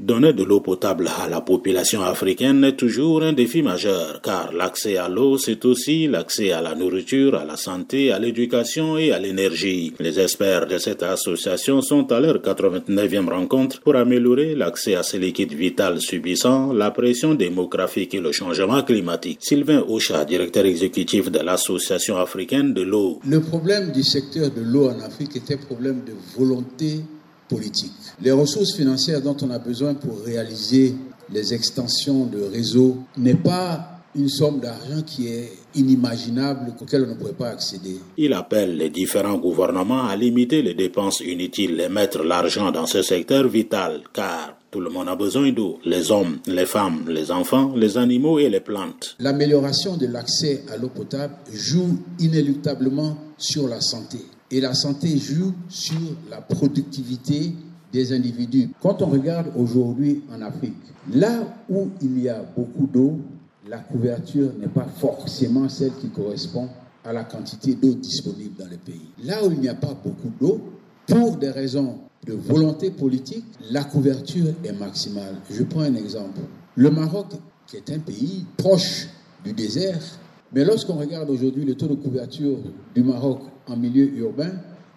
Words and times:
Donner 0.00 0.32
de 0.32 0.42
l'eau 0.42 0.58
potable 0.58 1.08
à 1.22 1.28
la 1.28 1.40
population 1.40 2.02
africaine 2.02 2.64
est 2.64 2.76
toujours 2.76 3.22
un 3.22 3.32
défi 3.32 3.62
majeur, 3.62 4.20
car 4.22 4.52
l'accès 4.52 4.96
à 4.96 5.08
l'eau, 5.08 5.38
c'est 5.38 5.64
aussi 5.64 6.08
l'accès 6.08 6.50
à 6.50 6.60
la 6.60 6.74
nourriture, 6.74 7.36
à 7.36 7.44
la 7.44 7.56
santé, 7.56 8.10
à 8.10 8.18
l'éducation 8.18 8.98
et 8.98 9.12
à 9.12 9.20
l'énergie. 9.20 9.94
Les 10.00 10.18
experts 10.18 10.66
de 10.66 10.78
cette 10.78 11.04
association 11.04 11.80
sont 11.80 12.10
à 12.10 12.18
leur 12.18 12.38
89e 12.38 13.28
rencontre 13.28 13.80
pour 13.82 13.94
améliorer 13.94 14.56
l'accès 14.56 14.96
à 14.96 15.04
ces 15.04 15.20
liquides 15.20 15.54
vitaux 15.54 16.00
subissant 16.00 16.72
la 16.72 16.90
pression 16.90 17.34
démographique 17.34 18.14
et 18.14 18.20
le 18.20 18.32
changement 18.32 18.82
climatique. 18.82 19.38
Sylvain 19.42 19.84
Ocha, 19.88 20.24
directeur 20.24 20.66
exécutif 20.66 21.30
de 21.30 21.38
l'Association 21.38 22.16
africaine 22.16 22.74
de 22.74 22.82
l'eau. 22.82 23.20
Le 23.24 23.40
problème 23.40 23.92
du 23.92 24.02
secteur 24.02 24.50
de 24.50 24.60
l'eau 24.60 24.88
en 24.88 25.00
Afrique 25.00 25.36
était 25.36 25.54
un 25.54 25.58
problème 25.58 26.02
de 26.04 26.14
volonté 26.36 27.00
politique. 27.48 27.92
Les 28.20 28.32
ressources 28.32 28.74
financières 28.74 29.20
dont 29.22 29.36
on 29.42 29.50
a 29.50 29.58
besoin 29.58 29.94
pour 29.94 30.22
réaliser 30.24 30.94
les 31.32 31.54
extensions 31.54 32.26
de 32.26 32.42
réseau 32.42 32.98
n'est 33.16 33.34
pas 33.34 33.94
une 34.16 34.28
somme 34.28 34.60
d'argent 34.60 35.02
qui 35.04 35.26
est 35.28 35.52
inimaginable, 35.74 36.72
auquel 36.80 37.04
on 37.04 37.08
ne 37.08 37.14
pourrait 37.14 37.32
pas 37.32 37.48
accéder. 37.48 37.96
Il 38.16 38.32
appelle 38.32 38.76
les 38.76 38.90
différents 38.90 39.38
gouvernements 39.38 40.06
à 40.06 40.14
limiter 40.16 40.62
les 40.62 40.74
dépenses 40.74 41.20
inutiles 41.20 41.80
et 41.80 41.88
mettre 41.88 42.22
l'argent 42.22 42.70
dans 42.70 42.86
ce 42.86 43.02
secteur 43.02 43.48
vital, 43.48 44.02
car 44.12 44.56
tout 44.70 44.80
le 44.80 44.90
monde 44.90 45.08
a 45.08 45.16
besoin 45.16 45.50
d'eau. 45.50 45.78
Les 45.84 46.12
hommes, 46.12 46.38
les 46.46 46.66
femmes, 46.66 47.06
les 47.08 47.30
enfants, 47.32 47.72
les 47.74 47.98
animaux 47.98 48.38
et 48.38 48.48
les 48.48 48.60
plantes. 48.60 49.16
L'amélioration 49.18 49.96
de 49.96 50.06
l'accès 50.06 50.62
à 50.72 50.76
l'eau 50.76 50.88
potable 50.88 51.34
joue 51.52 51.98
inéluctablement 52.20 53.16
sur 53.36 53.66
la 53.68 53.80
santé. 53.80 54.18
Et 54.54 54.60
la 54.60 54.72
santé 54.72 55.18
joue 55.18 55.52
sur 55.68 55.98
la 56.30 56.40
productivité 56.40 57.52
des 57.92 58.12
individus. 58.12 58.70
Quand 58.80 59.02
on 59.02 59.06
regarde 59.06 59.48
aujourd'hui 59.56 60.22
en 60.32 60.40
Afrique, 60.42 60.76
là 61.12 61.40
où 61.68 61.88
il 62.00 62.20
y 62.20 62.28
a 62.28 62.40
beaucoup 62.56 62.86
d'eau, 62.86 63.18
la 63.68 63.78
couverture 63.78 64.52
n'est 64.60 64.68
pas 64.68 64.86
forcément 65.00 65.68
celle 65.68 65.90
qui 65.94 66.08
correspond 66.08 66.68
à 67.04 67.12
la 67.12 67.24
quantité 67.24 67.74
d'eau 67.74 67.94
disponible 67.94 68.54
dans 68.56 68.70
le 68.70 68.76
pays. 68.76 69.08
Là 69.24 69.44
où 69.44 69.50
il 69.50 69.58
n'y 69.58 69.68
a 69.68 69.74
pas 69.74 69.92
beaucoup 69.92 70.30
d'eau, 70.40 70.60
pour 71.08 71.36
des 71.36 71.50
raisons 71.50 71.98
de 72.24 72.34
volonté 72.34 72.92
politique, 72.92 73.46
la 73.72 73.82
couverture 73.82 74.54
est 74.62 74.78
maximale. 74.78 75.34
Je 75.50 75.64
prends 75.64 75.80
un 75.80 75.96
exemple. 75.96 76.38
Le 76.76 76.92
Maroc, 76.92 77.26
qui 77.66 77.76
est 77.76 77.90
un 77.90 77.98
pays 77.98 78.46
proche 78.56 79.08
du 79.44 79.52
désert, 79.52 79.98
mais 80.54 80.64
lorsqu'on 80.64 80.94
regarde 80.94 81.30
aujourd'hui 81.30 81.64
le 81.64 81.74
taux 81.74 81.88
de 81.88 81.94
couverture 81.94 82.58
du 82.94 83.02
Maroc 83.02 83.40
en 83.66 83.76
milieu 83.76 84.08
urbain, 84.18 84.52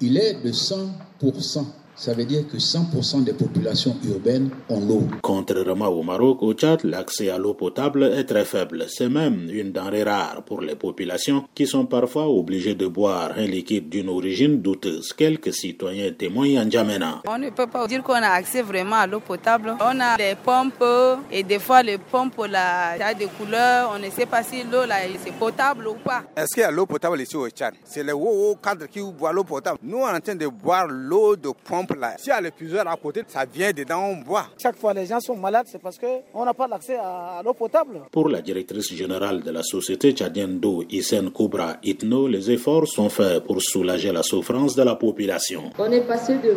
il 0.00 0.16
est 0.16 0.42
de 0.44 0.50
100% 0.50 1.64
ça 1.98 2.14
veut 2.14 2.24
dire 2.24 2.46
que 2.46 2.58
100% 2.58 3.24
des 3.24 3.32
populations 3.32 3.96
urbaines 4.08 4.50
ont 4.68 4.80
l'eau. 4.80 5.02
Contrairement 5.20 5.88
au 5.88 6.04
Maroc, 6.04 6.42
au 6.42 6.54
Tchad, 6.54 6.84
l'accès 6.84 7.28
à 7.28 7.38
l'eau 7.38 7.54
potable 7.54 8.04
est 8.04 8.24
très 8.24 8.44
faible. 8.44 8.86
C'est 8.88 9.08
même 9.08 9.48
une 9.50 9.72
denrée 9.72 10.04
rare 10.04 10.44
pour 10.46 10.60
les 10.60 10.76
populations 10.76 11.44
qui 11.56 11.66
sont 11.66 11.86
parfois 11.86 12.28
obligées 12.28 12.76
de 12.76 12.86
boire 12.86 13.32
un 13.36 13.46
liquide 13.46 13.88
d'une 13.88 14.08
origine 14.08 14.62
douteuse. 14.62 15.12
Quelques 15.12 15.52
citoyens 15.52 16.12
témoignent 16.12 16.60
en 16.60 16.70
Djamena. 16.70 17.22
On 17.26 17.36
ne 17.36 17.50
peut 17.50 17.66
pas 17.66 17.84
dire 17.88 18.04
qu'on 18.04 18.12
a 18.14 18.28
accès 18.28 18.62
vraiment 18.62 18.96
à 18.96 19.06
l'eau 19.08 19.20
potable. 19.20 19.74
On 19.80 19.98
a 19.98 20.16
des 20.16 20.36
pompes 20.36 20.84
et 21.32 21.42
des 21.42 21.58
fois 21.58 21.82
les 21.82 21.98
pompes 21.98 22.46
là, 22.48 22.96
y 22.96 23.02
a 23.02 23.12
des 23.12 23.26
couleurs. 23.26 23.90
On 23.92 23.98
ne 23.98 24.08
sait 24.10 24.26
pas 24.26 24.44
si 24.44 24.62
l'eau 24.62 24.86
là 24.86 24.98
c'est 25.24 25.34
potable 25.34 25.88
ou 25.88 25.94
pas. 25.94 26.22
Est-ce 26.36 26.54
qu'il 26.54 26.62
y 26.62 26.64
a 26.64 26.70
l'eau 26.70 26.86
potable 26.86 27.20
ici 27.20 27.36
au 27.36 27.48
Tchad? 27.48 27.74
C'est 27.82 28.04
les 28.04 28.12
hauts 28.12 28.56
cadres 28.62 28.86
qui 28.86 29.00
boivent 29.00 29.34
l'eau 29.34 29.42
potable. 29.42 29.80
Nous 29.82 29.98
on 29.98 30.08
est 30.08 30.16
en 30.16 30.20
train 30.20 30.36
de 30.36 30.46
boire 30.46 30.86
l'eau 30.86 31.34
de 31.34 31.48
pompe 31.64 31.87
si 32.18 32.30
elle 32.30 32.46
est 32.46 32.50
plusieurs 32.50 32.86
à 32.88 32.96
côté, 32.96 33.22
ça 33.26 33.44
vient 33.44 33.72
dedans, 33.72 34.04
on 34.10 34.16
boit. 34.16 34.46
Chaque 34.58 34.76
fois 34.76 34.92
les 34.94 35.06
gens 35.06 35.20
sont 35.20 35.36
malades, 35.36 35.66
c'est 35.68 35.80
parce 35.80 35.98
qu'on 35.98 36.44
n'a 36.44 36.54
pas 36.54 36.66
l'accès 36.68 36.96
à 36.96 37.40
l'eau 37.44 37.54
potable. 37.54 38.00
Pour 38.10 38.28
la 38.28 38.40
directrice 38.40 38.92
générale 38.94 39.42
de 39.42 39.50
la 39.50 39.62
société 39.62 40.12
tchadienne 40.12 40.58
d'eau, 40.58 40.84
Isen 40.90 41.30
Koubra 41.30 41.76
Itno, 41.82 42.28
les 42.28 42.50
efforts 42.50 42.86
sont 42.88 43.08
faits 43.08 43.44
pour 43.44 43.60
soulager 43.60 44.12
la 44.12 44.22
souffrance 44.22 44.74
de 44.74 44.82
la 44.82 44.94
population. 44.96 45.70
On 45.78 45.90
est 45.90 46.00
passé 46.02 46.34
de 46.34 46.50
20% 46.50 46.54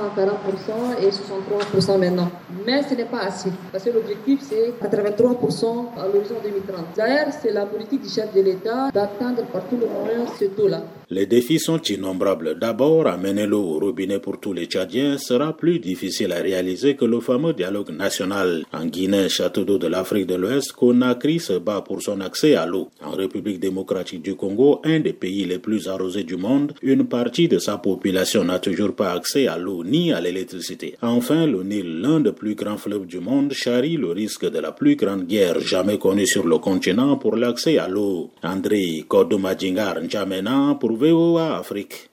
à 0.00 0.20
40% 0.20 1.02
et 1.02 1.10
63% 1.10 1.98
maintenant. 1.98 2.30
Mais 2.66 2.82
ce 2.82 2.94
n'est 2.94 3.04
pas 3.04 3.20
assez, 3.20 3.50
parce 3.72 3.84
que 3.84 3.90
l'objectif 3.90 4.40
c'est 4.42 4.72
83% 4.82 5.98
à 5.98 6.06
l'horizon 6.06 6.36
2030. 6.42 6.84
D'ailleurs, 6.96 7.28
c'est 7.40 7.52
la 7.52 7.66
politique 7.66 8.02
du 8.02 8.08
chef 8.08 8.32
de 8.34 8.40
l'État 8.40 8.90
d'atteindre 8.92 9.44
par 9.46 9.64
tous 9.68 9.76
les 9.76 9.86
moyens 9.86 10.28
ce 10.38 10.44
taux-là. 10.46 10.82
Les 11.12 11.26
défis 11.26 11.58
sont 11.58 11.82
innombrables. 11.82 12.56
D'abord, 12.56 13.08
amener 13.08 13.44
l'eau 13.44 13.64
au 13.64 13.80
robinet 13.80 14.20
pour 14.20 14.38
tous 14.38 14.52
les 14.52 14.66
Tchadiens 14.66 15.18
sera 15.18 15.56
plus 15.56 15.80
difficile 15.80 16.30
à 16.30 16.36
réaliser 16.36 16.94
que 16.94 17.04
le 17.04 17.18
fameux 17.18 17.52
dialogue 17.52 17.90
national. 17.90 18.64
En 18.72 18.86
Guinée, 18.86 19.28
château 19.28 19.64
d'eau 19.64 19.76
de 19.76 19.88
l'Afrique 19.88 20.28
de 20.28 20.36
l'Ouest, 20.36 20.70
Conakry 20.70 21.40
se 21.40 21.54
bat 21.54 21.80
pour 21.80 22.00
son 22.00 22.20
accès 22.20 22.54
à 22.54 22.64
l'eau. 22.64 22.90
En 23.04 23.10
République 23.10 23.58
démocratique 23.58 24.22
du 24.22 24.36
Congo, 24.36 24.80
un 24.84 25.00
des 25.00 25.12
pays 25.12 25.44
les 25.46 25.58
plus 25.58 25.88
arrosés 25.88 26.22
du 26.22 26.36
monde, 26.36 26.74
une 26.80 27.08
partie 27.08 27.48
de 27.48 27.58
sa 27.58 27.78
population 27.78 28.44
n'a 28.44 28.60
toujours 28.60 28.94
pas 28.94 29.10
accès 29.10 29.48
à 29.48 29.58
l'eau 29.58 29.82
ni 29.82 30.12
à 30.12 30.20
l'électricité. 30.20 30.94
Enfin, 31.02 31.44
le 31.44 31.64
Nil, 31.64 32.02
l'un 32.02 32.20
des 32.20 32.30
plus 32.30 32.54
grands 32.54 32.76
fleuves 32.76 33.06
du 33.06 33.18
monde, 33.18 33.52
charrie 33.52 33.96
le 33.96 34.12
risque 34.12 34.48
de 34.48 34.60
la 34.60 34.70
plus 34.70 34.94
grande 34.94 35.26
guerre 35.26 35.58
jamais 35.58 35.98
connue 35.98 36.28
sur 36.28 36.46
le 36.46 36.58
continent 36.58 37.16
pour 37.16 37.34
l'accès 37.34 37.78
à 37.78 37.88
l'eau. 37.88 38.30
André 38.44 39.04
pour 40.78 40.99
VOA 41.00 41.56
Afrique. 41.58 42.08